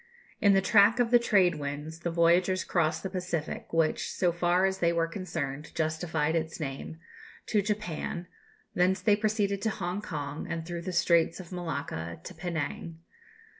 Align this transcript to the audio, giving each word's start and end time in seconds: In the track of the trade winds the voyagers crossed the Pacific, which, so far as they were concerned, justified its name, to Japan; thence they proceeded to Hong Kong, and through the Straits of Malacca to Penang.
In 0.41 0.53
the 0.53 0.63
track 0.63 0.97
of 0.99 1.11
the 1.11 1.19
trade 1.19 1.59
winds 1.59 1.99
the 1.99 2.09
voyagers 2.09 2.63
crossed 2.63 3.03
the 3.03 3.09
Pacific, 3.11 3.71
which, 3.71 4.11
so 4.11 4.31
far 4.31 4.65
as 4.65 4.79
they 4.79 4.91
were 4.91 5.05
concerned, 5.05 5.71
justified 5.75 6.35
its 6.35 6.59
name, 6.59 6.97
to 7.45 7.61
Japan; 7.61 8.25
thence 8.73 8.99
they 8.99 9.15
proceeded 9.15 9.61
to 9.61 9.69
Hong 9.69 10.01
Kong, 10.01 10.47
and 10.51 10.65
through 10.65 10.81
the 10.81 10.91
Straits 10.91 11.39
of 11.39 11.51
Malacca 11.51 12.19
to 12.23 12.33
Penang. 12.33 12.97